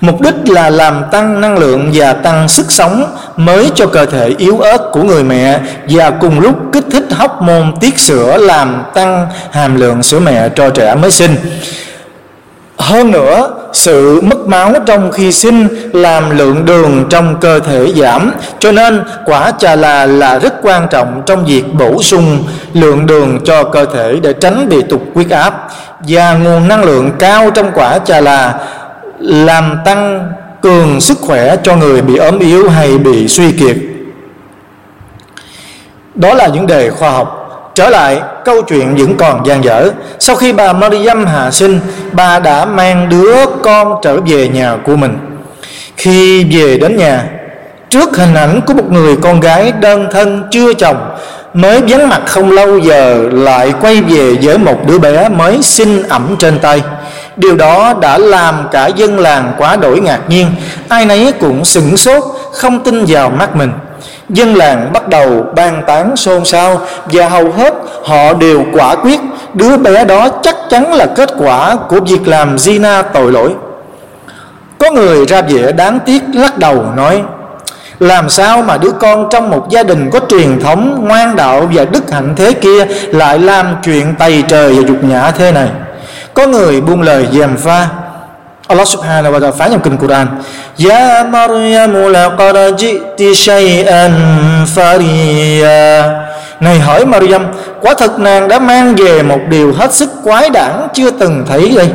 [0.00, 3.04] Mục đích là làm tăng năng lượng và tăng sức sống
[3.36, 7.42] mới cho cơ thể yếu ớt của người mẹ và cùng lúc kích thích hóc
[7.42, 11.36] môn tiết sữa làm tăng hàm lượng sữa mẹ cho trẻ mới sinh.
[12.78, 18.32] Hơn nữa, sự mất máu trong khi sinh làm lượng đường trong cơ thể giảm,
[18.58, 23.40] cho nên quả trà là là rất quan trọng trong việc bổ sung lượng đường
[23.44, 25.68] cho cơ thể để tránh bị tụt huyết áp.
[26.08, 28.54] Và nguồn năng lượng cao trong quả trà là
[29.22, 30.32] làm tăng
[30.62, 33.76] cường sức khỏe cho người bị ốm yếu hay bị suy kiệt.
[36.14, 37.38] Đó là những đề khoa học.
[37.74, 39.90] Trở lại câu chuyện vẫn còn gian dở.
[40.18, 41.80] Sau khi bà Mariam hạ sinh,
[42.12, 45.18] bà đã mang đứa con trở về nhà của mình.
[45.96, 47.24] Khi về đến nhà,
[47.90, 51.16] trước hình ảnh của một người con gái đơn thân chưa chồng,
[51.54, 56.02] mới vắng mặt không lâu giờ lại quay về với một đứa bé mới sinh
[56.08, 56.82] ẩm trên tay.
[57.36, 60.46] Điều đó đã làm cả dân làng quá đổi ngạc nhiên.
[60.88, 63.72] Ai nấy cũng sửng sốt, Không tin vào mắt mình.
[64.28, 69.20] Dân làng bắt đầu bàn tán xôn xao Và hầu hết họ đều quả quyết,
[69.54, 73.50] Đứa bé đó chắc chắn là kết quả của việc làm zina tội lỗi.
[74.78, 77.22] Có người ra vẻ đáng tiếc lắc đầu nói,
[78.00, 81.84] làm sao mà đứa con trong một gia đình có truyền thống ngoan đạo và
[81.84, 85.68] đức hạnh thế kia lại làm chuyện tày trời và dục nhã thế này?
[86.34, 87.88] Có người buông lời gièm pha.
[88.68, 90.26] Allah subhanahu wa ta'ala phán trong kinh Quran.
[90.88, 94.12] Ya Maryam, laqad ji'ti shay'an
[94.74, 96.10] fariya.
[96.60, 97.46] Này hỏi Maryam,
[97.82, 101.72] Quả thật nàng đã mang về một điều hết sức quái đản chưa từng thấy
[101.76, 101.88] đây.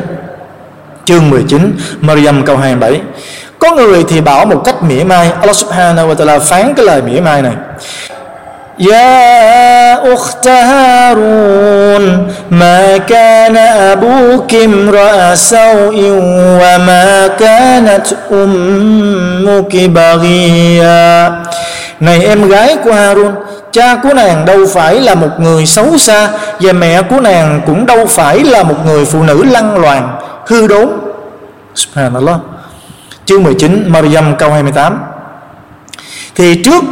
[1.04, 3.00] Chương 19 Maryam câu 27
[3.58, 5.30] Có người thì bảo một cách mỉa mai.
[5.40, 7.52] Allah subhanahu wa ta'ala phán cái lời mỉa mai này.
[8.79, 15.97] يا أخت هارون ما كان أبوك امرأ سوء
[16.61, 21.43] وما كانت أمك بغيا
[21.99, 23.35] Này em gái của Harun
[23.71, 27.85] Cha của nàng đâu phải là một người xấu xa Và mẹ của nàng cũng
[27.85, 30.15] đâu phải là một người phụ nữ lăng loàn
[30.47, 30.89] Hư đốn
[31.75, 32.37] Subhanallah
[33.25, 35.03] Chương 19 Maryam câu 28
[36.35, 36.83] Thì trước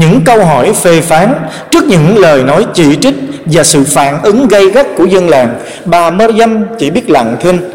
[0.00, 1.34] những câu hỏi phê phán
[1.70, 3.14] trước những lời nói chỉ trích
[3.46, 7.70] và sự phản ứng gây gắt của dân làng, bà Maryam chỉ biết lặng thinh.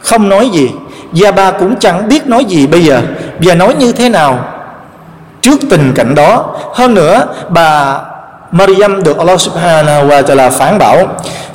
[0.00, 0.70] Không nói gì,
[1.12, 3.02] và bà cũng chẳng biết nói gì bây giờ,
[3.38, 4.44] và nói như thế nào
[5.40, 6.56] trước tình cảnh đó.
[6.74, 8.00] Hơn nữa, bà
[8.52, 10.98] Maryam được Allah subhanahu wa ta'ala phán bảo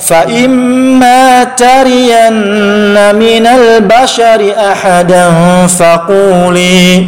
[0.06, 5.26] فَإِمَّا تَرِيَنَّ مِنَ الْبَشَرِ أَحَدًا
[5.68, 7.06] فَقُولِي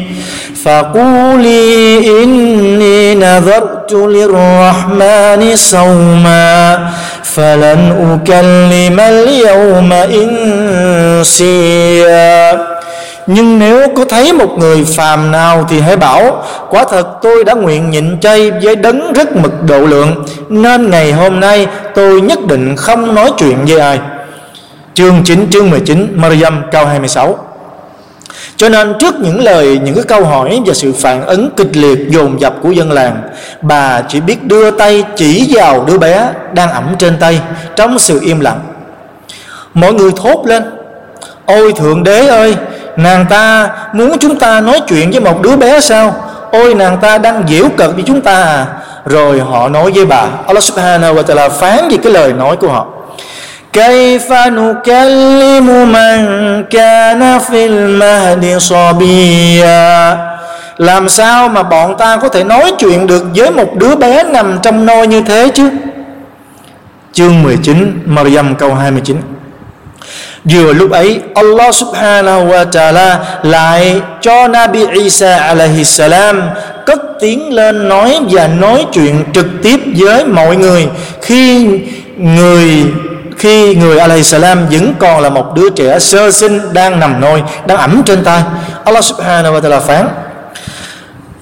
[0.68, 6.88] فقولي إني نذرت للرحمن صوما
[7.24, 7.82] فلن
[8.26, 9.94] أكلم اليوم
[11.24, 12.77] إنسيا
[13.28, 17.54] nhưng nếu có thấy một người phàm nào thì hãy bảo, Quả thật tôi đã
[17.54, 22.40] nguyện nhịn chay với đấng rất mực độ lượng, Nên ngày hôm nay tôi nhất
[22.48, 24.00] định không nói chuyện với ai.
[24.94, 27.38] Chương 9 chương 19 Maryam câu 26
[28.58, 32.10] cho nên trước những lời, những cái câu hỏi và sự phản ứng kịch liệt
[32.10, 33.22] dồn dập của dân làng,
[33.62, 37.42] bà chỉ biết đưa tay chỉ vào đứa bé đang ẩm trên tay
[37.76, 38.60] trong sự im lặng.
[39.74, 40.64] Mọi người thốt lên,
[41.46, 42.56] ôi thượng đế ơi
[42.97, 46.15] nàng ta muốn chúng ta nói chuyện với một đứa bé sao
[46.53, 48.67] ôi nàng ta đang giễu cợt với chúng ta à
[49.07, 52.69] rồi họ nói với bà Allah subhanahu wa ta'ala phán về cái lời nói của
[52.69, 52.87] họ
[53.73, 56.21] كيف نكلم من
[56.71, 60.17] كان في المهد صبيا
[60.79, 64.59] làm sao mà bọn ta có thể nói chuyện được với một đứa bé nằm
[64.63, 65.71] trong nôi như thế chứ
[67.13, 69.17] chương 19 Maryam câu 29
[70.47, 76.43] Vừa lúc ấy Allah subhanahu wa ta'ala lại cho Nabi Isa alaihi salam
[76.87, 80.89] cất tiếng lên nói và nói chuyện trực tiếp với mọi người
[81.21, 81.69] khi
[82.19, 82.85] người
[83.39, 87.43] khi người alaihi salam vẫn còn là một đứa trẻ sơ sinh đang nằm nôi
[87.67, 88.43] đang ẩm trên tay
[88.85, 90.09] Allah subhanahu wa ta'ala phán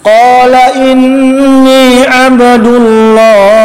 [0.05, 3.61] قال إني عبد الله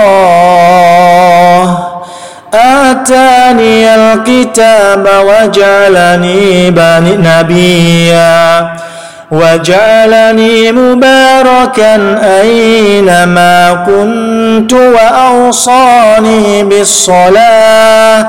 [2.55, 6.71] آتاني الكتاب وجعلني
[7.01, 8.69] نبيا.
[9.31, 18.27] وجعلني مباركا أينما كنت وأوصاني بالصلاة.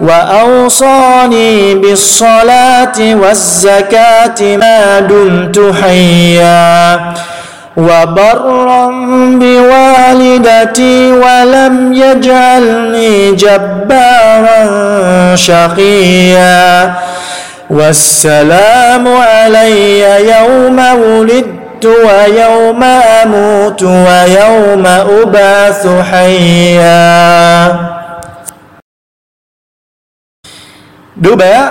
[0.00, 7.00] وأوصاني بالصلاة والزكاة ما دمت حيا.
[7.76, 8.86] وبرا
[9.38, 14.60] بوالدتي ولم يجعلني جبارا
[15.36, 16.94] شقيا.
[17.70, 20.00] والسلام علي
[20.30, 22.82] يوم ولدت ويوم
[23.22, 27.76] أموت ويوم أبعث حيا.
[31.16, 31.70] Đứa bé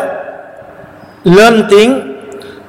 [1.23, 2.11] lên tiếng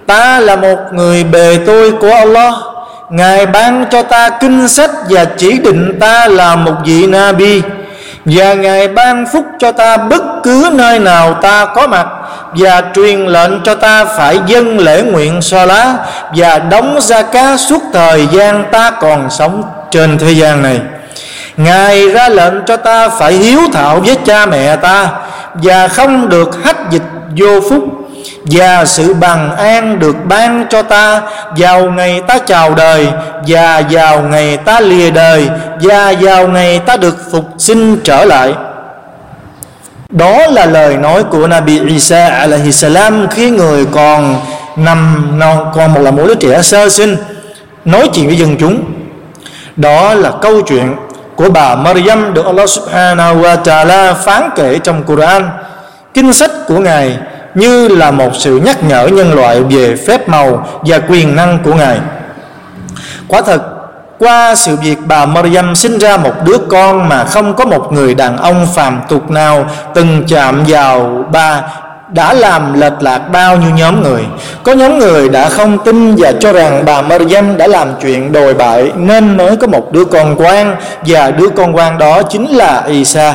[0.06, 2.71] Ta là một người bề tôi của Allah.
[3.12, 7.62] Ngài ban cho ta kinh sách Và chỉ định ta là một vị Nabi.
[8.24, 12.06] Và Ngài ban phúc cho ta bất cứ nơi nào ta có mặt
[12.52, 15.94] Và truyền lệnh cho ta phải dâng lễ nguyện so lá
[16.36, 20.80] Và đóng ra cá suốt thời gian ta còn sống trên thế gian này.
[21.56, 25.08] Ngài ra lệnh cho ta phải hiếu thảo với cha mẹ ta
[25.54, 27.02] Và không được hách dịch
[27.36, 28.01] vô phúc
[28.44, 31.22] và sự bằng an được ban cho ta.
[31.56, 33.08] Vào ngày ta chào đời,
[33.46, 35.48] và vào ngày ta lìa đời,
[35.82, 38.52] và vào ngày ta được phục sinh trở lại.
[40.10, 44.40] Đó là lời nói của Nabi Isa alaihi salam khi người còn
[44.76, 47.16] nằm non, còn một là một đứa trẻ sơ sinh.
[47.84, 48.84] Nói chuyện với dân chúng.
[49.76, 50.96] Đó là câu chuyện
[51.36, 55.50] của bà Maryam được Allah subhanahu wa ta'ala phán kể trong Quran.
[56.14, 57.16] Kinh sách của ngài
[57.54, 61.74] như là một sự nhắc nhở nhân loại về phép màu và quyền năng của
[61.74, 61.98] Ngài.
[63.28, 63.62] Quả thật,
[64.18, 68.14] qua sự việc bà Maryam sinh ra một đứa con mà không có một người
[68.14, 71.62] đàn ông phàm tục nào từng chạm vào bà
[72.12, 74.22] đã làm lệch lạc bao nhiêu nhóm người
[74.62, 78.54] Có nhóm người đã không tin và cho rằng bà Maryam đã làm chuyện đồi
[78.54, 80.76] bại Nên mới có một đứa con quan
[81.06, 83.34] Và đứa con quan đó chính là Isa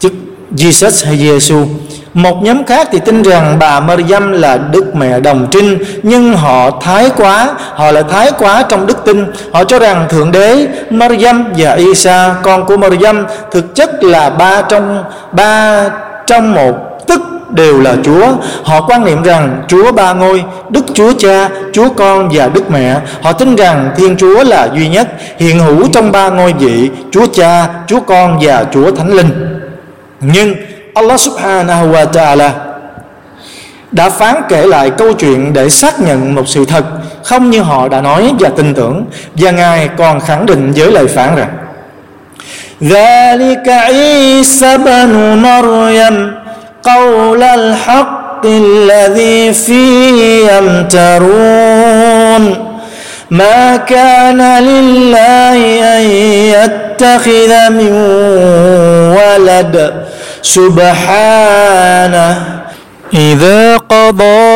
[0.00, 0.12] Tức
[0.56, 1.66] Jesus hay Giêsu
[2.14, 6.70] một nhóm khác thì tin rằng bà Maryam là đức mẹ đồng trinh nhưng họ
[6.80, 9.26] thái quá họ lại thái quá trong đức tin.
[9.52, 14.62] Họ cho rằng thượng đế Maryam và Isa con của Maryam thực chất là ba
[14.62, 15.84] trong ba
[16.26, 18.26] trong một tức đều là Chúa.
[18.64, 22.96] Họ quan niệm rằng Chúa ba ngôi Đức Chúa Cha, Chúa Con và Đức Mẹ.
[23.22, 25.08] Họ tin rằng Thiên Chúa là duy nhất
[25.38, 29.58] Hiện hữu trong ba ngôi vị Chúa Cha, Chúa Con và Chúa Thánh Linh.
[30.20, 30.54] Nhưng
[30.93, 32.49] Allah subhanahu wa ta'ala
[33.91, 36.85] đã phán kể lại câu chuyện để xác nhận một sự thật
[37.23, 41.07] không như họ đã nói và tin tưởng và ngài còn khẳng định với lời
[41.07, 41.49] phán rằng
[42.81, 45.09] ذلك عيسى بن
[45.41, 46.31] مريم
[46.83, 52.43] قول الحق الذي فيه يمترون
[53.29, 55.57] ما كان لله
[55.97, 56.01] أن
[56.55, 57.91] يتخذ من
[59.17, 59.93] ولد
[60.42, 62.36] سبحانه.
[63.14, 64.52] إذا قضى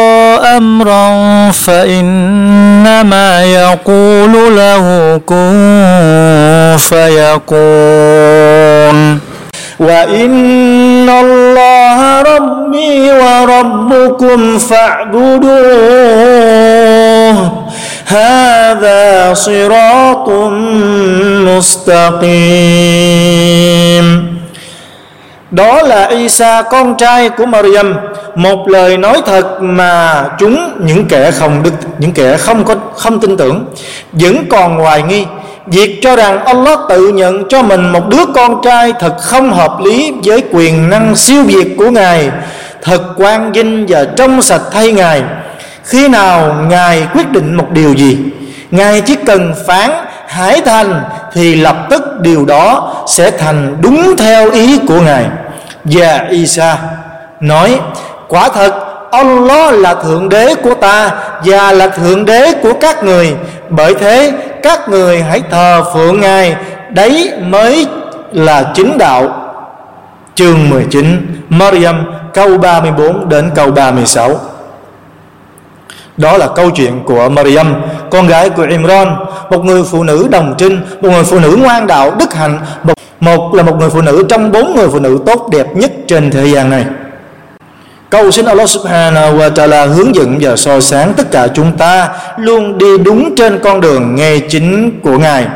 [0.57, 1.11] أمرا
[1.51, 7.57] فإنما يقول له كن فيكون.
[9.81, 15.57] وإن الله ربي وربكم فاعبدوه.
[18.07, 20.29] هذا صراط
[21.57, 24.36] مستقيم.
[25.51, 27.95] Đó là Isa, con trai của Maryam.
[28.35, 33.21] Một lời nói thật mà chúng, những kẻ không đức, những kẻ không có, không
[33.21, 33.65] tin tưởng,
[34.13, 35.27] vẫn còn hoài nghi.
[35.67, 39.77] Việc cho rằng Allah tự nhận cho mình một đứa con trai thật không hợp
[39.85, 42.31] lý với quyền năng siêu việt của Ngài,
[42.83, 45.23] thật quan vinh và trong sạch thay Ngài.
[45.85, 48.19] Khi nào Ngài quyết định một điều gì,
[48.71, 49.91] Ngài chỉ cần phán
[50.27, 51.03] hãy thành
[51.33, 55.27] thì lập tức điều đó sẽ thành đúng theo ý của Ngài.
[55.85, 56.79] Và Isa
[57.41, 57.81] nói,
[58.29, 58.75] quả thật,
[59.11, 61.11] Allah là thượng đế của ta
[61.45, 63.37] và là thượng đế của các người.
[63.69, 66.57] Bởi thế, các người hãy thờ phượng Ngài.
[66.91, 67.87] Đấy mới
[68.33, 69.43] là chính đạo.
[70.35, 72.05] Chương 19 Maryam,
[72.35, 74.41] câu 34 đến câu 36
[76.17, 77.75] đó là câu chuyện của Maryam
[78.11, 79.17] con gái của Imran
[79.51, 82.95] một người phụ nữ đồng trinh một người phụ nữ ngoan đạo đức hạnh một,
[83.21, 86.31] một là một người phụ nữ trong bốn người phụ nữ tốt đẹp nhất trên
[86.31, 86.85] thế gian này.
[88.11, 92.09] Cầu xin Allah subhanahu wa ta'ala hướng dẫn và soi sáng tất cả chúng ta
[92.37, 95.47] luôn đi đúng trên con đường nghe chính của Ngài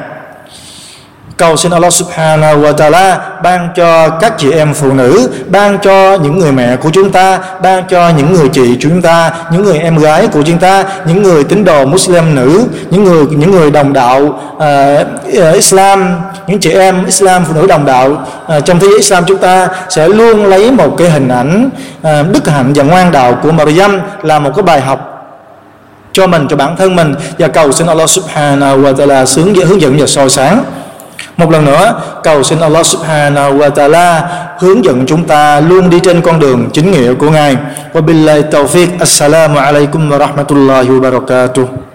[1.40, 6.18] cầu xin Allah subhanahu wa ta'ala ban cho các chị em phụ nữ ban cho
[6.22, 9.78] những người mẹ của chúng ta ban cho những người chị chúng ta những người
[9.78, 13.70] em gái của chúng ta những người tín đồ Muslim nữ những người những người
[13.70, 16.16] đồng đạo uh, Islam
[16.46, 19.68] những chị em Islam phụ nữ đồng đạo uh, trong thế giới Islam chúng ta
[19.88, 21.70] sẽ luôn lấy một cái hình ảnh
[22.00, 25.06] uh, đức hạnh và ngoan đạo của Maryam là một cái bài học
[26.12, 27.14] cho mình cho bản thân mình.
[27.38, 30.64] Và cầu xin Allah subhanahu wa ta'ala sướng hướng dẫn và soi sáng
[31.36, 34.22] một lần nữa, cầu xin Allah subhanahu wa ta'ala
[34.58, 37.56] hướng dẫn chúng ta luôn đi trên con đường chính nghĩa của Ngài.
[37.92, 38.88] Wa billahi tawfiq.
[39.00, 41.89] Assalamu alaikum wa rahmatullahi wa barakatuh.